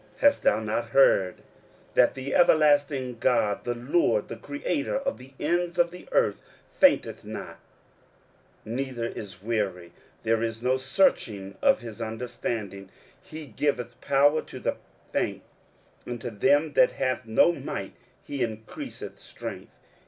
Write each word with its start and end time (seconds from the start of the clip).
hast 0.17 0.41
thou 0.41 0.59
not 0.59 0.89
heard, 0.89 1.43
that 1.93 2.15
the 2.15 2.33
everlasting 2.33 3.19
God, 3.19 3.65
the 3.65 3.75
LORD, 3.75 4.29
the 4.29 4.35
Creator 4.35 4.97
of 4.97 5.19
the 5.19 5.33
ends 5.39 5.77
of 5.77 5.91
the 5.91 6.09
earth, 6.11 6.41
fainteth 6.71 7.23
not, 7.23 7.59
neither 8.65 9.05
is 9.05 9.43
weary? 9.43 9.91
there 10.23 10.41
is 10.41 10.63
no 10.63 10.77
searching 10.77 11.55
of 11.61 11.81
his 11.81 12.01
understanding. 12.01 12.85
23:040:029 12.85 12.89
He 13.25 13.45
giveth 13.49 14.01
power 14.01 14.41
to 14.41 14.59
the 14.59 14.77
faint; 15.11 15.43
and 16.07 16.19
to 16.19 16.31
them 16.31 16.73
that 16.73 16.93
have 16.93 17.27
no 17.27 17.51
might 17.51 17.93
he 18.23 18.41
increaseth 18.43 19.19
strength. 19.19 19.73